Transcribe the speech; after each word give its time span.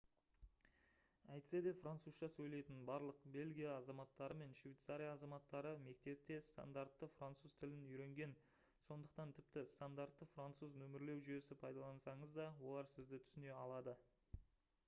әйтсе 1.33 1.59
де 1.65 1.71
французша 1.81 2.29
сөйлейтін 2.35 2.79
барлық 2.89 3.19
бельгия 3.35 3.73
азаматтары 3.81 4.37
мен 4.39 4.55
швейцария 4.61 5.11
азаматтары 5.17 5.73
мектепте 5.89 6.39
стандартты 6.49 7.11
француз 7.17 7.55
тілін 7.63 7.85
үйренген 7.91 8.33
сондықтан 8.87 9.35
тіпті 9.41 9.65
стандартты 9.77 10.29
француз 10.35 10.77
нөмірлеу 10.85 11.23
жүйесі 11.31 11.59
пайдалансаңыз 11.67 12.33
да 12.41 12.49
олар 12.73 12.93
сізді 12.99 13.21
түсіне 13.29 13.57
алады 13.61 13.95